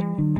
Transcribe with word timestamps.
About 0.00 0.39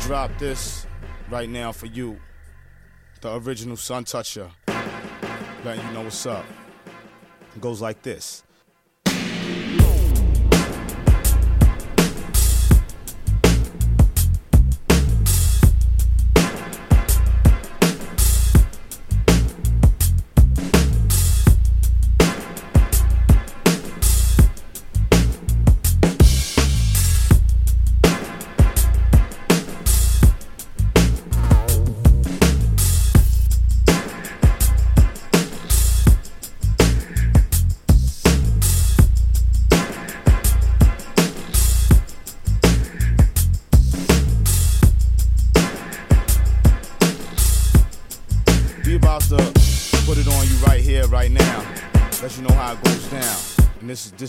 drop 0.00 0.30
this 0.38 0.86
right 1.30 1.48
now 1.48 1.72
for 1.72 1.86
you. 1.86 2.18
The 3.20 3.34
original 3.36 3.76
Sun 3.76 4.04
Toucher. 4.04 4.50
Letting 5.64 5.86
you 5.86 5.92
know 5.92 6.02
what's 6.02 6.26
up. 6.26 6.44
It 7.54 7.60
goes 7.60 7.80
like 7.80 8.02
this. 8.02 8.44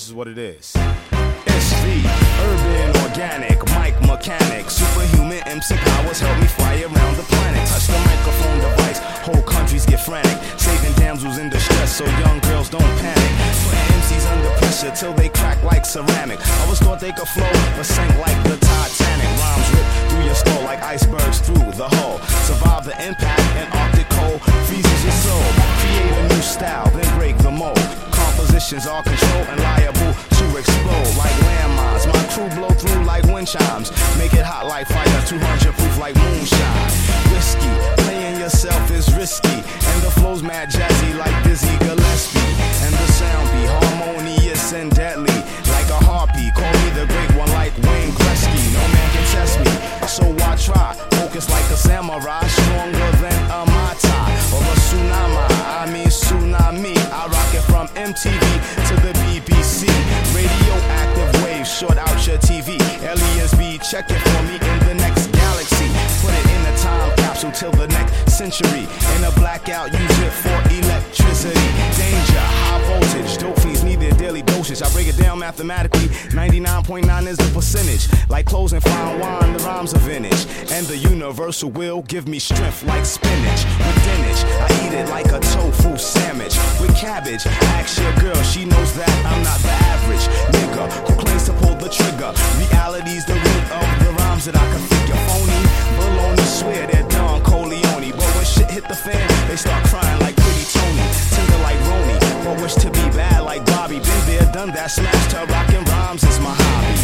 Is 0.08 0.14
what 0.14 0.28
it 0.28 0.38
is. 0.38 0.74
SV, 1.48 1.84
urban, 2.48 2.90
organic, 3.04 3.60
mic 3.76 3.96
mechanic, 4.08 4.70
superhuman 4.70 5.42
MC 5.48 5.76
powers 5.76 6.20
help 6.20 6.40
me 6.40 6.48
fly 6.48 6.80
around 6.82 7.16
the 7.18 7.28
planet. 7.28 7.68
Touch 7.68 7.88
the 7.88 8.00
microphone 8.08 8.58
device, 8.60 9.00
whole 9.28 9.42
countries 9.44 9.86
get 9.86 10.00
frantic, 10.00 10.38
saving 10.60 10.94
damsels 10.94 11.38
in 11.40 11.50
distress 11.50 11.98
so 11.98 12.06
young 12.24 12.40
girls 12.48 12.70
don't 12.70 12.94
panic. 13.04 13.32
Putting 13.64 13.88
MCs 14.00 14.26
under 14.32 14.52
pressure 14.60 14.92
till 14.92 15.14
they 15.14 15.30
crack 15.30 15.62
like 15.64 15.86
ceramic. 15.86 16.40
Always 16.62 16.80
thought 16.80 17.00
they 17.00 17.12
could 17.12 17.28
flow, 17.28 17.52
but 17.76 17.86
sank 17.86 18.12
like 18.20 18.40
the 18.44 18.56
Titanic. 18.64 19.30
Rhymes 19.42 19.70
rip 19.76 19.88
through 20.10 20.24
your 20.24 20.36
skull 20.36 20.64
like 20.64 20.82
icebergs 20.84 21.40
through 21.40 21.72
the 21.76 21.90
hull. 22.00 22.20
Survive 22.48 22.86
the 22.86 22.96
impact 23.06 23.44
and 23.60 23.68
Arctic 23.74 24.08
cold 24.16 24.40
freezes 24.68 25.04
your 25.04 25.18
soul. 25.26 25.48
Create 25.82 26.16
a 26.22 26.24
new 26.30 26.42
style, 26.42 26.90
then 26.92 27.10
break 27.18 27.38
the 27.40 27.52
mold 27.52 28.08
positions 28.38 28.86
are 28.86 29.04
controlled 29.04 29.48
and 29.50 29.60
liable 29.60 30.14
to 30.38 30.46
explode 30.58 31.12
like 31.18 31.34
landmines. 31.50 32.06
My 32.06 32.24
crew 32.32 32.50
blow 32.56 32.70
through 32.70 33.04
like 33.04 33.24
wind 33.26 33.48
chimes. 33.48 33.90
Make 34.18 34.34
it 34.34 34.46
hot 34.46 34.68
like 34.68 34.88
fire, 34.88 35.22
200 35.26 35.74
proof 35.74 35.98
like 35.98 36.16
moonshine. 36.16 36.90
Whiskey, 37.34 37.74
playing 38.06 38.40
yourself 38.40 38.92
is 38.92 39.10
risky. 39.18 39.58
And 39.90 40.00
the 40.06 40.12
flow's 40.12 40.44
mad 40.44 40.70
jazzy 40.70 41.18
like 41.18 41.36
Dizzy 41.44 41.76
Gillespie. 41.80 42.54
And 42.86 42.94
the 42.94 43.08
sound 43.18 43.48
be 43.58 43.64
harmonious 43.66 44.74
and 44.74 44.94
deadly 44.94 45.38
like 45.74 45.90
a 45.90 46.00
harpy. 46.06 46.52
Call 46.54 46.74
me 46.86 46.90
the 46.94 47.06
great 47.10 47.32
one 47.36 47.50
like 47.58 47.74
Wayne 47.90 48.14
Gretzky. 48.14 48.62
No 48.74 48.84
man 48.94 49.08
can 49.14 49.26
test 49.34 49.60
me, 49.60 49.74
so 50.08 50.26
I 50.46 50.56
try. 50.56 50.94
Focus 51.18 51.50
like 51.50 51.68
a 51.74 51.78
samurai, 51.78 52.46
stronger 52.48 53.12
than 53.24 53.40
a 53.50 53.62
mata 53.66 54.18
or 54.54 54.62
a 54.62 54.76
tsunami. 54.86 55.46
I 55.82 55.90
mean 55.92 56.08
tsunami. 56.08 56.96
I 57.12 57.37
MTV 57.98 58.46
to 58.90 58.96
the 59.02 59.12
BBC. 59.26 59.90
Radioactive 60.30 61.44
waves 61.44 61.68
short 61.68 61.98
out 61.98 62.28
your 62.28 62.38
TV. 62.38 62.78
Aliens 63.02 63.54
be 63.56 63.80
checking 63.80 64.18
for 64.18 64.44
me 64.44 64.54
in 64.54 64.80
the 64.86 64.94
next 64.94 65.32
galaxy. 65.32 65.90
Put 66.22 66.32
it 66.32 66.46
in 66.46 66.62
a 66.74 66.78
time 66.78 67.18
capsule 67.18 67.52
till 67.52 67.72
the 67.72 67.88
next 67.88 68.38
century. 68.38 68.86
In 69.16 69.24
a 69.24 69.32
blackout, 69.32 69.92
use 69.92 70.07
mathematically. 75.48 76.08
99.9 76.36 77.28
is 77.28 77.38
the 77.38 77.50
percentage. 77.54 78.04
Like 78.30 78.46
closing 78.46 78.82
fine 78.82 79.18
wine, 79.18 79.54
the 79.54 79.60
rhymes 79.60 79.94
are 79.94 80.00
vintage. 80.00 80.44
And 80.76 80.86
the 80.88 80.98
universal 80.98 81.70
will 81.70 82.02
give 82.02 82.28
me 82.28 82.38
strength 82.38 82.84
like 82.84 83.06
spinach. 83.06 83.62
With 83.80 83.98
dinach, 84.06 84.40
I 84.66 84.70
eat 84.84 84.94
it 84.94 85.08
like 85.08 85.28
a 85.28 85.40
tofu 85.40 85.98
sandwich. 85.98 86.56
With 86.82 86.94
cabbage, 86.98 87.48
ask 87.80 87.98
your 87.98 88.14
girl, 88.20 88.42
she 88.44 88.66
knows 88.66 88.92
that 89.00 89.14
I'm 89.32 89.42
not 89.50 89.60
the 89.64 89.76
average 89.96 90.26
nigga 90.56 90.84
who 91.08 91.14
claims 91.24 91.46
to 91.46 91.54
pull 91.64 91.76
the 91.76 91.90
trigger. 91.90 92.32
Reality's 92.60 93.26
the 93.26 93.36
root 93.46 93.64
of 93.80 93.88
the 94.04 94.12
rhymes 94.20 94.46
that 94.48 94.56
I 94.58 94.68
can 94.74 94.84
figure. 94.92 95.20
Phony, 95.32 95.62
baloney, 95.98 96.48
swear 96.60 96.88
they're 96.88 97.08
Don 97.08 97.42
Corleone. 97.44 98.12
But 98.12 98.30
when 98.36 98.46
shit 98.46 98.70
hit 98.70 98.86
the 98.88 98.96
fan, 98.96 99.28
they 99.48 99.56
start 99.56 99.82
crying 99.86 100.20
like 100.20 100.37
But 102.44 102.62
wish 102.62 102.76
to 102.76 102.90
be 102.92 103.06
bad 103.16 103.44
like 103.44 103.66
Bobby. 103.66 104.00
Been 104.00 104.26
there, 104.28 104.52
done 104.52 104.72
that, 104.72 104.92
smashed 104.92 105.32
her, 105.34 105.46
rockin' 105.46 105.84
rhymes 105.86 106.24
is 106.24 106.40
my 106.40 106.54
hobby. 106.54 106.96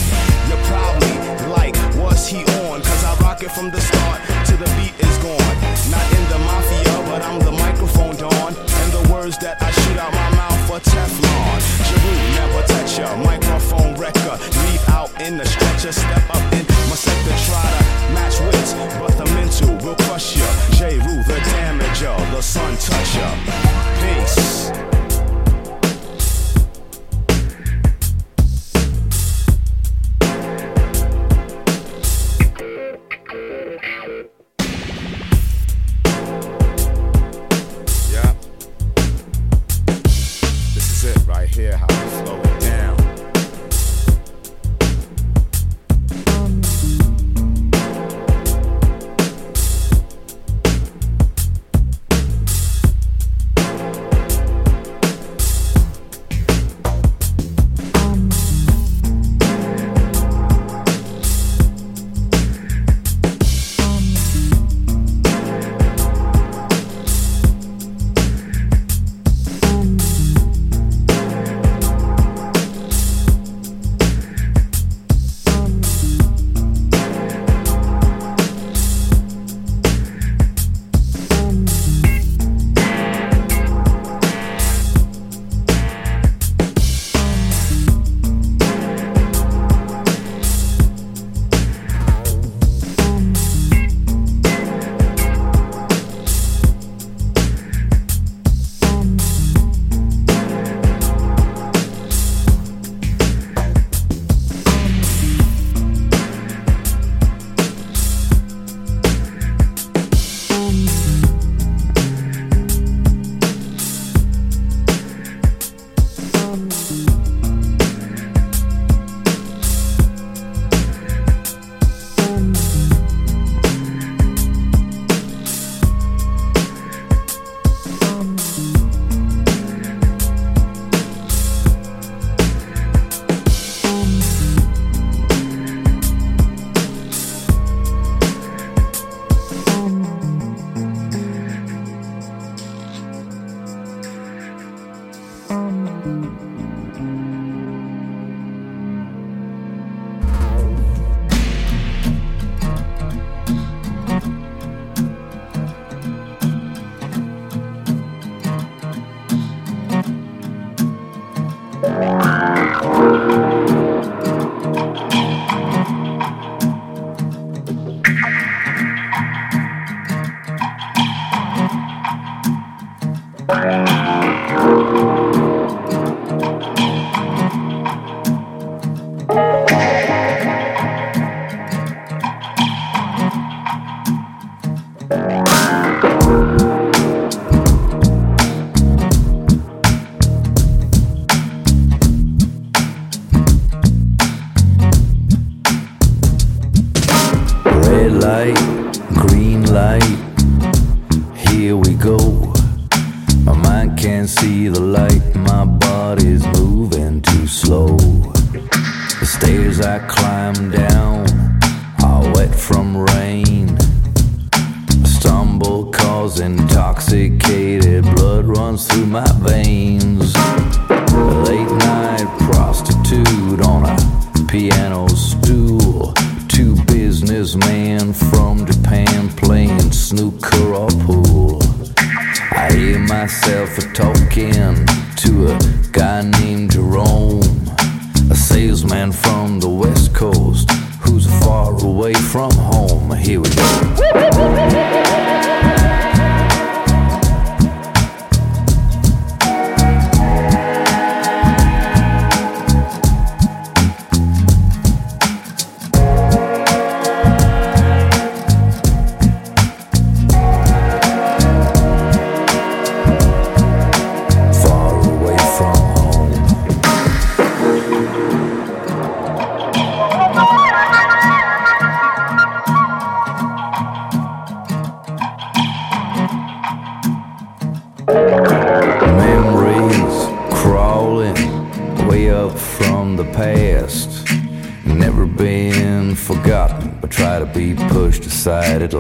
You're 0.50 0.64
probably 0.68 1.16
like, 1.50 1.76
what's 2.02 2.28
he 2.28 2.44
on? 2.64 2.82
Cause 2.82 3.04
I 3.04 3.16
rock 3.22 3.44
it 3.44 3.52
from 3.52 3.72
the 3.72 3.82
start 3.82 4.22
to 4.48 4.54
the 4.58 4.70
beat 4.78 4.96
is 5.00 5.18
gone. 5.20 5.56
Not 5.90 6.06
in 6.16 6.24
the 6.30 6.40
mafia, 6.40 6.96
but 7.10 7.22
I'm 7.24 7.40
the 7.40 7.52
microphone 7.52 8.16
dawn. 8.16 8.54
And 8.56 8.90
the 8.92 9.04
words 9.12 9.38
that 9.40 9.62
I 9.62 9.72
shoot 9.72 9.98
out 9.98 10.14
my 10.14 10.30
mouth 10.36 10.62
for 10.68 10.80
Teflon. 10.80 11.60
Jeru, 11.88 12.14
never 12.40 12.62
touch 12.68 13.00
ya. 13.00 13.16
Microphone 13.18 13.96
wrecker. 13.96 14.38
Leave 14.64 14.84
out 14.90 15.12
in 15.22 15.38
the 15.38 15.46
stretcher. 15.46 15.92
Step 15.92 16.24
up 16.30 16.44
in 16.54 16.64
my 16.90 16.96
sector. 16.96 17.36
Try 17.48 17.66
to 17.76 17.84
match 18.14 18.40
wits, 18.48 18.74
but 19.00 19.14
the 19.18 19.26
mental 19.36 19.76
will 19.84 19.96
crush 20.06 20.38
ya. 20.38 20.48
Jeru, 20.78 21.24
the 21.28 21.38
Damaja. 21.52 22.14
The 22.32 22.42
sun 22.42 22.78
toucher. 22.78 23.33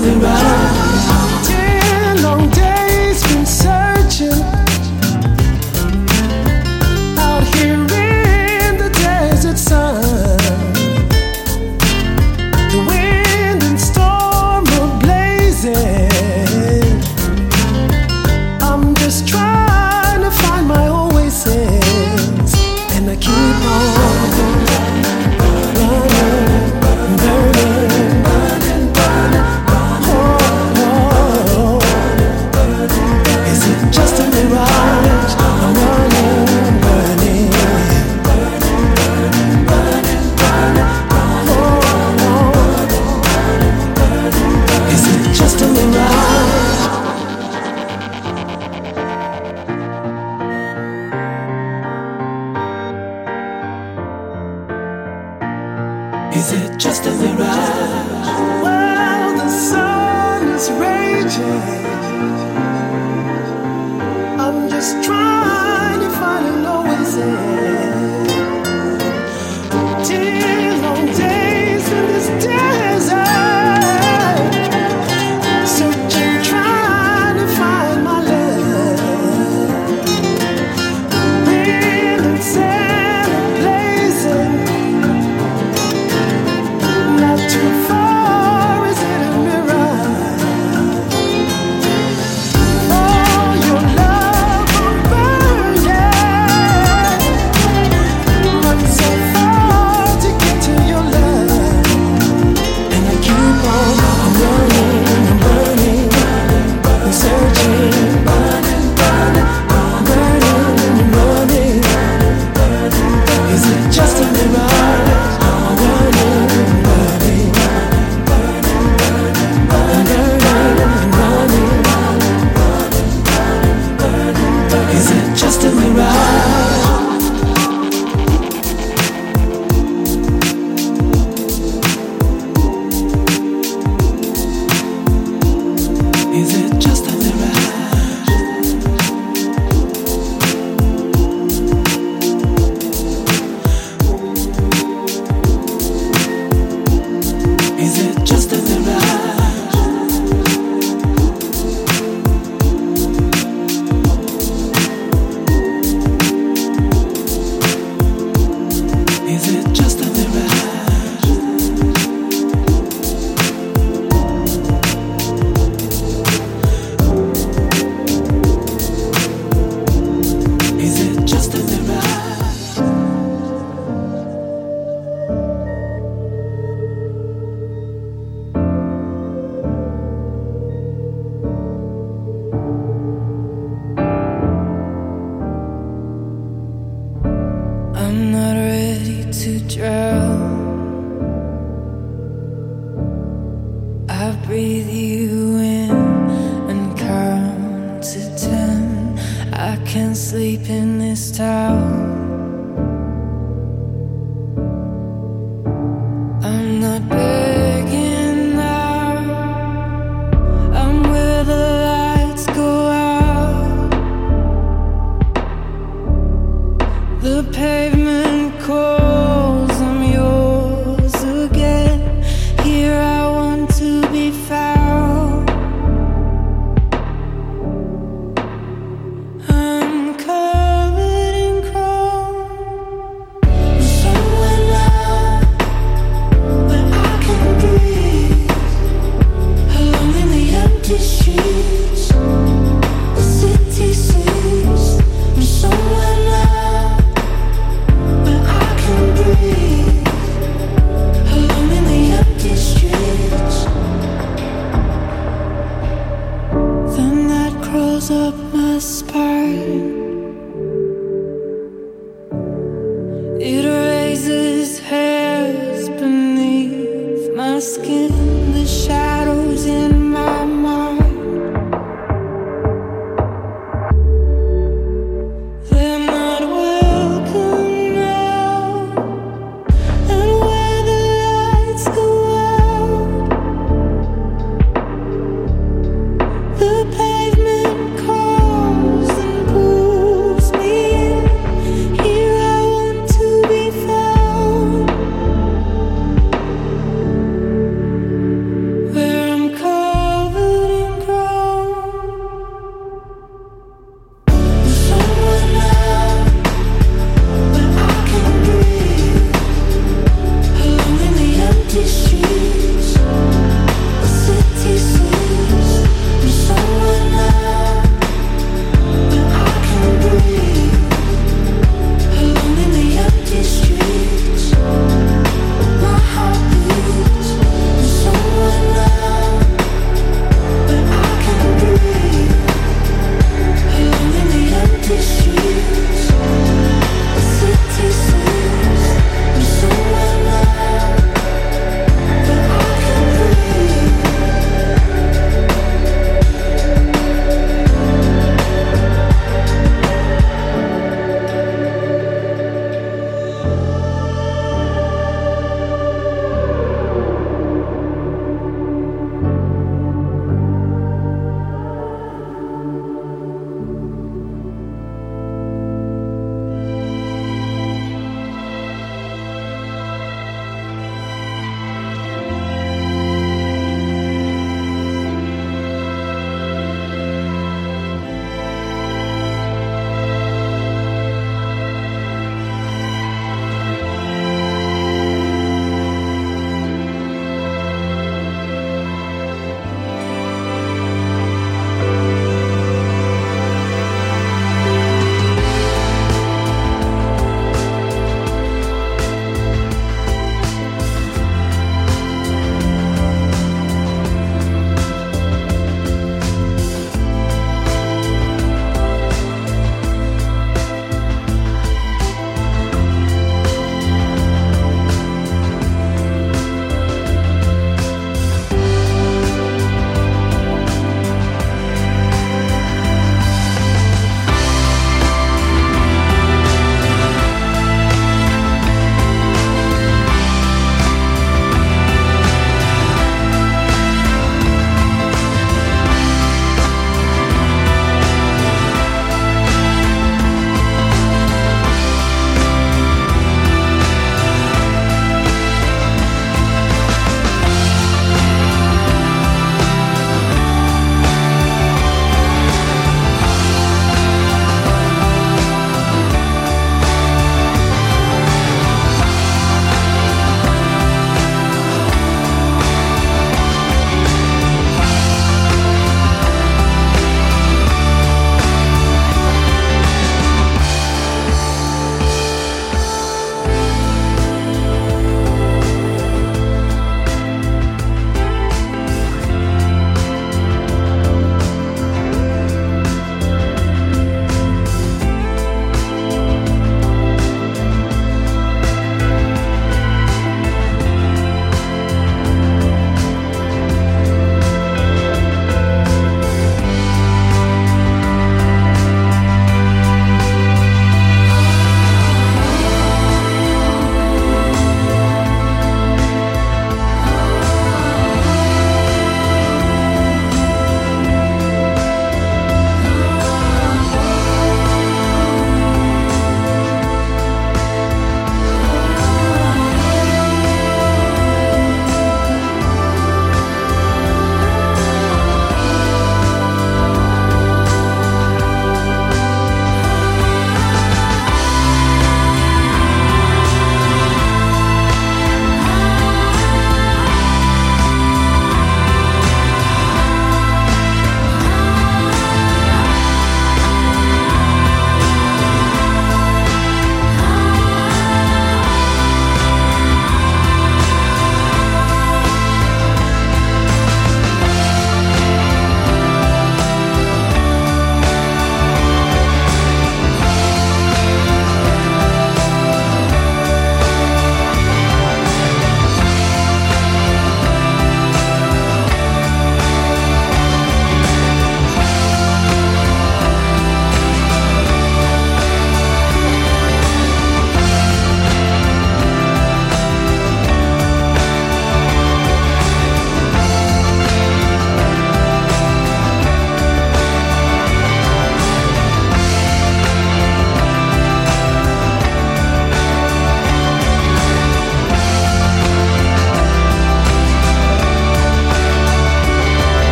nothing 0.00 0.20
but 0.20 0.39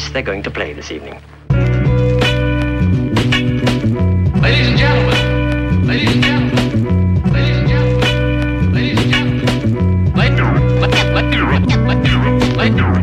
piece 0.00 0.12
they're 0.12 0.22
going 0.22 0.42
to 0.42 0.50
play 0.50 0.72
this 0.72 0.90
evening. 0.90 1.18
Ladies 4.40 4.68
and 4.68 4.78
gentlemen, 4.78 5.86
ladies 5.86 6.14
and 6.14 6.22
gentlemen, 6.22 7.32
ladies 7.32 7.56
and 7.58 7.68
gentlemen, 7.68 8.72
ladies 8.72 8.98
and 8.98 9.12
gentlemen, 9.12 9.88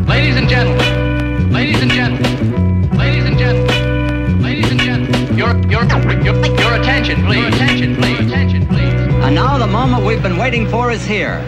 ladies 0.07 0.35
and 0.37 0.49
gentlemen, 0.49 1.51
ladies 1.51 1.81
and 1.81 1.91
gentlemen, 1.91 2.93
ladies 2.97 3.25
and 3.25 3.37
gentlemen, 3.37 4.41
ladies 4.41 4.71
and 4.71 4.79
gentlemen, 4.79 5.37
your 5.37 5.55
your 5.69 5.83
your 6.23 6.35
your 6.59 6.73
attention, 6.79 7.23
please. 7.25 7.39
Your 7.39 7.47
attention, 7.47 7.95
please. 7.95 8.19
Attention, 8.19 8.65
please. 8.67 8.93
And 9.25 9.35
now 9.35 9.57
the 9.57 9.67
moment 9.67 10.03
we've 10.03 10.23
been 10.23 10.37
waiting 10.37 10.67
for 10.67 10.91
is 10.91 11.05
here. 11.05 11.43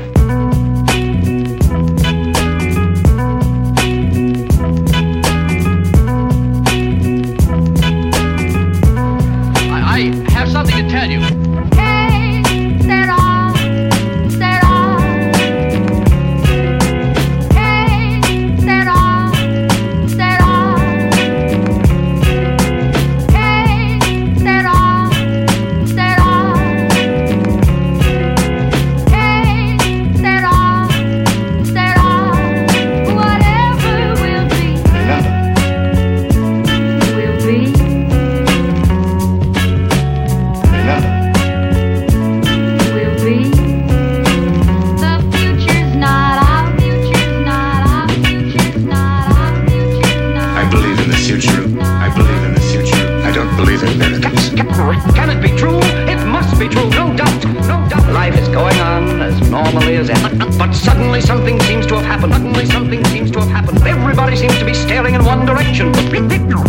Suddenly 60.99 61.21
something 61.21 61.59
seems 61.61 61.87
to 61.87 61.95
have 61.95 62.05
happened. 62.05 62.33
Suddenly 62.33 62.65
something 62.65 63.05
seems 63.05 63.31
to 63.31 63.39
have 63.39 63.49
happened. 63.49 63.81
Everybody 63.87 64.35
seems 64.35 64.57
to 64.59 64.65
be 64.65 64.73
staring 64.73 65.15
in 65.15 65.23
one 65.23 65.45
direction. 65.45 65.93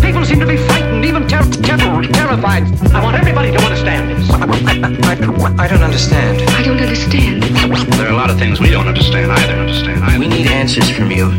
People 0.00 0.24
seem 0.24 0.38
to 0.38 0.46
be 0.46 0.56
frightened, 0.56 1.04
even 1.04 1.26
ter- 1.26 1.42
ter- 1.42 2.02
terrified. 2.12 2.62
I 2.94 3.02
want 3.02 3.16
everybody 3.16 3.50
to 3.50 3.58
understand 3.58 4.08
this. 4.10 4.30
I 4.30 5.66
don't 5.66 5.82
understand. 5.82 6.42
I 6.48 6.62
don't 6.62 6.80
understand. 6.80 7.42
There 7.42 8.06
are 8.06 8.12
a 8.12 8.16
lot 8.16 8.30
of 8.30 8.38
things 8.38 8.60
we 8.60 8.70
don't 8.70 8.86
understand 8.86 9.32
either. 9.32 9.54
Understand 9.54 10.04
either. 10.04 10.18
We 10.20 10.28
need 10.28 10.46
answers 10.46 10.88
from 10.90 11.10
you. 11.10 11.30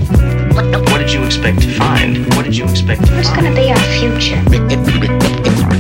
What 0.92 0.98
did 0.98 1.14
you 1.14 1.24
expect 1.24 1.62
to 1.62 1.72
find? 1.72 2.28
What 2.36 2.44
did 2.44 2.58
you 2.58 2.66
expect 2.66 3.06
to 3.08 3.16
What's 3.16 3.30
going 3.30 3.46
to 3.46 3.56
be 3.56 3.72
our 3.72 3.86
future? 4.00 4.44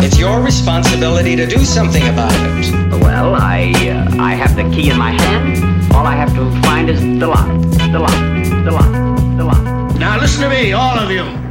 It's 0.01 0.17
your 0.17 0.41
responsibility 0.41 1.35
to 1.35 1.45
do 1.45 1.59
something 1.65 2.07
about 2.07 2.31
it. 2.33 2.71
Well, 3.01 3.35
I 3.35 3.73
uh, 3.89 4.15
I 4.17 4.33
have 4.35 4.55
the 4.55 4.63
key 4.73 4.89
in 4.89 4.97
my 4.97 5.11
hand. 5.11 5.80
All 5.93 6.05
I 6.05 6.15
have 6.15 6.33
to 6.35 6.49
find 6.61 6.89
is 6.89 7.01
the 7.01 7.27
lock. 7.27 7.47
The 7.91 7.99
lock. 7.99 8.11
The 8.65 8.71
lock. 8.71 9.37
The 9.37 9.43
lock. 9.43 9.95
Now 9.97 10.19
listen 10.19 10.41
to 10.43 10.49
me, 10.49 10.71
all 10.71 10.97
of 10.97 11.11
you. 11.11 11.50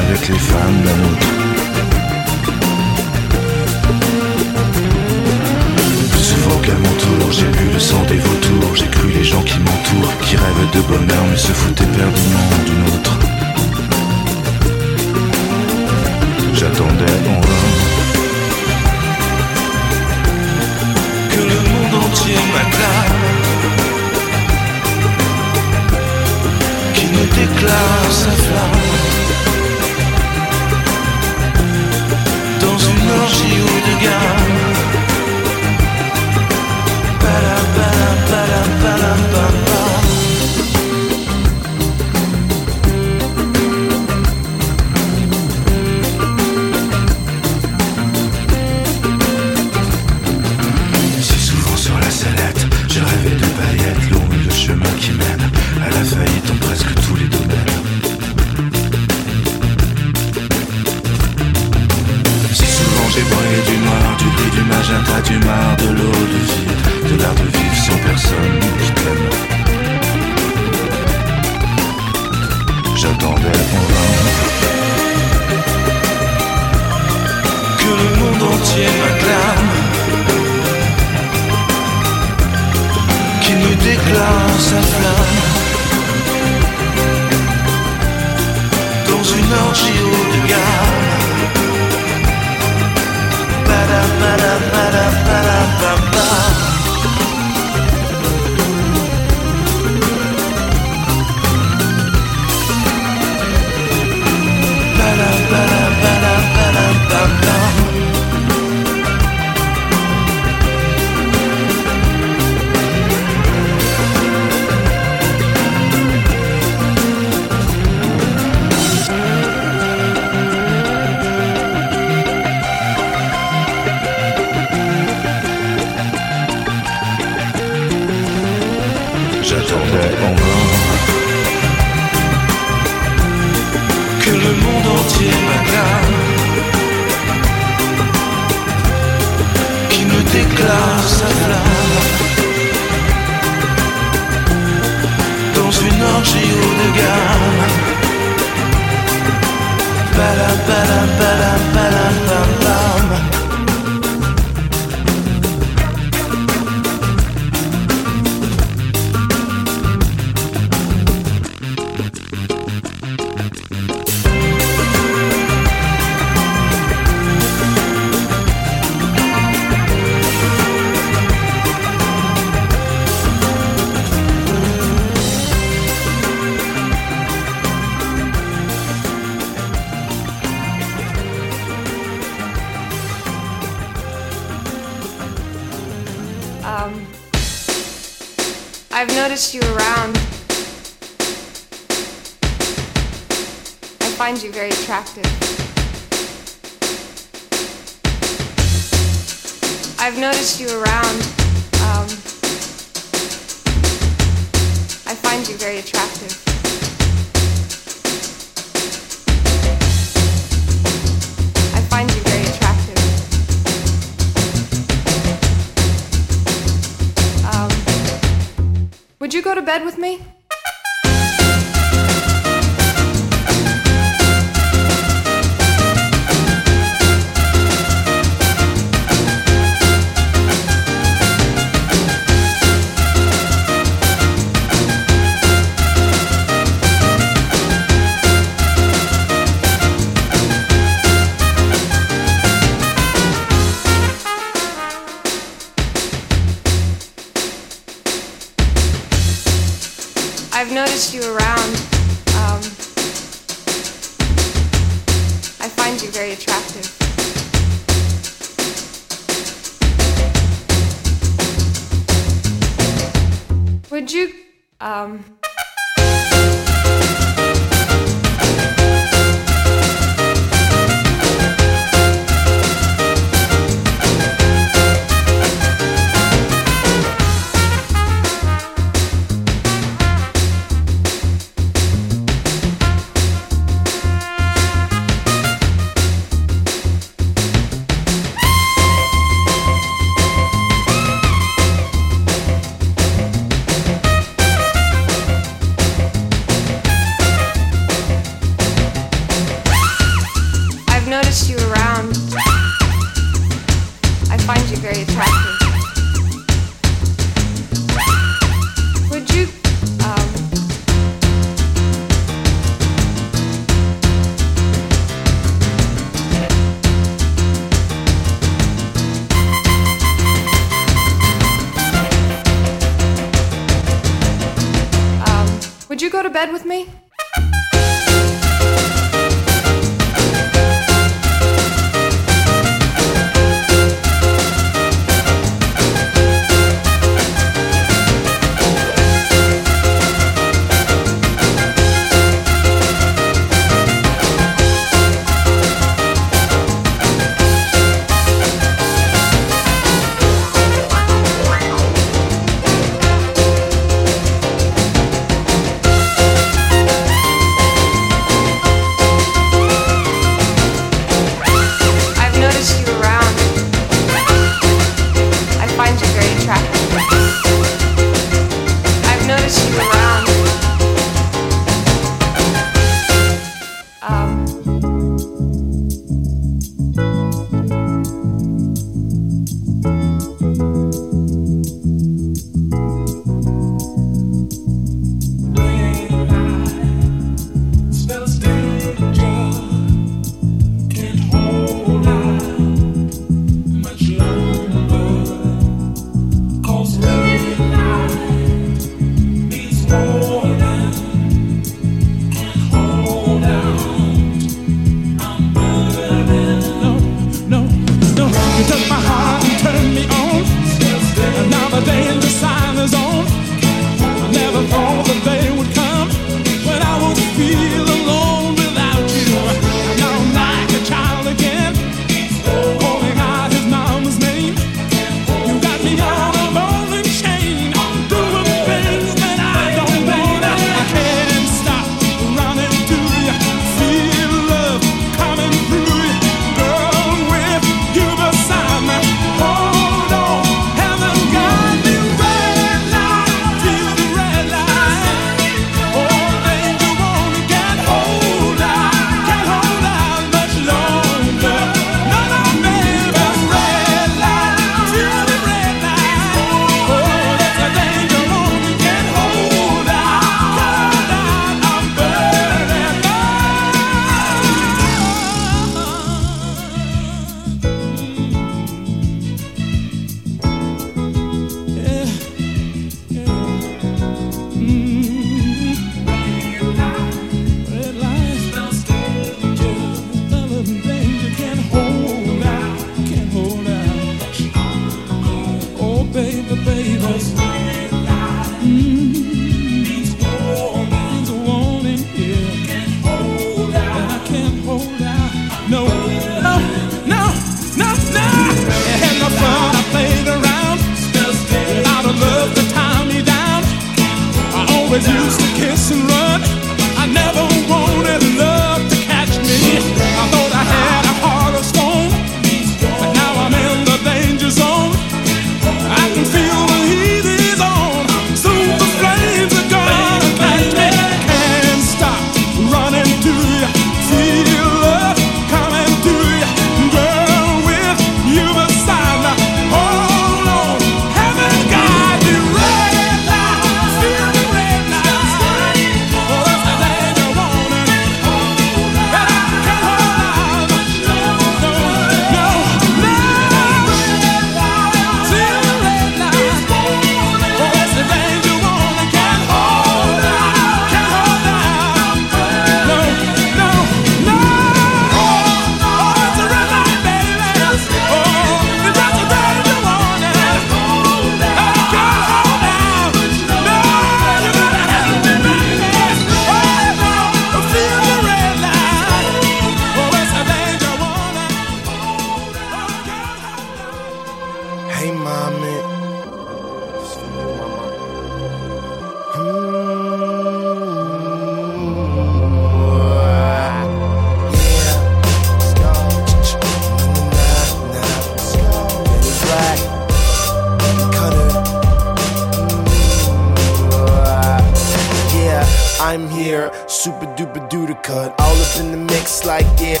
super 597.04 597.26
duper 597.36 597.60
do 597.68 597.86
the 597.86 597.94
cut. 597.96 598.32
All 598.40 598.56
up 598.56 598.80
in 598.80 598.90
the 598.90 598.96
mix, 598.96 599.44
like, 599.44 599.66
yeah, 599.78 600.00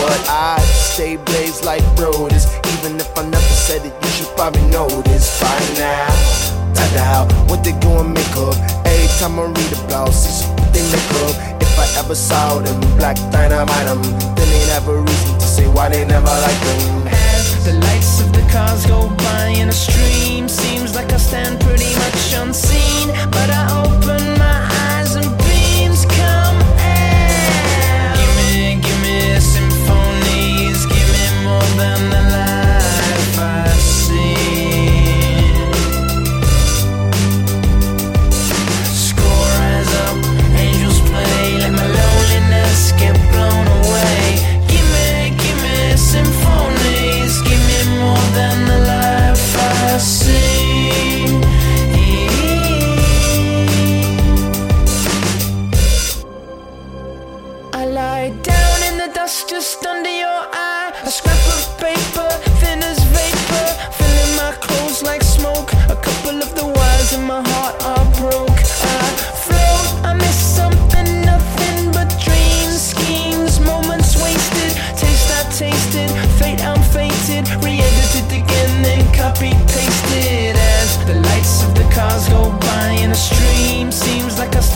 what? 0.00 0.18
I 0.30 0.56
stay 0.72 1.16
blaze 1.16 1.62
like 1.62 1.82
broders. 1.92 2.48
Even 2.72 2.96
if 2.96 3.10
I 3.18 3.22
never 3.28 3.54
said 3.66 3.84
it, 3.84 3.92
you 4.02 4.08
should 4.16 4.32
probably 4.34 4.64
know 4.72 4.88
this 5.02 5.28
by 5.42 5.58
now. 5.76 6.08
Tired 6.72 6.96
out, 7.04 7.28
what 7.50 7.62
they 7.62 7.76
going 7.84 8.14
make 8.14 8.36
up. 8.40 8.56
Every 8.88 9.12
time 9.20 9.38
I 9.38 9.44
read 9.44 9.72
about 9.76 10.08
blouses, 10.08 10.48
they 10.72 10.80
make 10.88 11.10
up. 11.28 11.36
If 11.60 11.74
I 11.84 11.86
ever 12.00 12.14
saw 12.14 12.60
them, 12.60 12.80
black 12.96 13.16
dynamite 13.30 13.84
them, 13.84 14.00
then 14.32 14.48
they'd 14.48 14.72
have 14.72 14.88
a 14.88 14.96
reason 14.96 15.34
to 15.34 15.46
say 15.54 15.68
why 15.68 15.90
they 15.90 16.06
never 16.06 16.32
like 16.32 16.60
them. 16.64 17.08
As 17.12 17.62
the 17.66 17.74
lights 17.74 18.22
of 18.22 18.32
the 18.32 18.44
cars 18.48 18.86
go 18.86 19.10
by 19.20 19.48
in 19.48 19.68
a 19.68 19.78
stream, 19.86 20.48
seems 20.48 20.94
like 20.94 21.12
I 21.12 21.18
stand 21.18 21.60
pretty 21.60 21.92
much 21.92 22.32
unseen, 22.40 23.08
but 23.36 23.50
I 23.50 23.84
open 23.84 24.37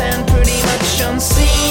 stand 0.02 0.26
pretty 0.28 0.60
much 0.66 1.00
unseen. 1.00 1.61